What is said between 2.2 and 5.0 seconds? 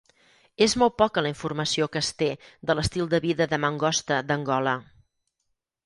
té de l'estil de vida de mangosta d'Angola.